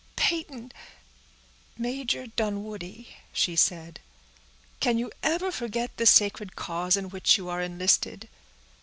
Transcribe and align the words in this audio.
"Peyton—Major 0.15 2.25
Dunwoodie," 2.25 3.17
she 3.31 3.55
said, 3.55 3.99
"can 4.79 4.97
you 4.97 5.11
ever 5.21 5.51
forget 5.51 5.95
the 5.97 6.07
sacred 6.07 6.55
cause 6.55 6.97
in 6.97 7.09
which 7.11 7.37
you 7.37 7.49
are 7.49 7.61
enlisted? 7.61 8.27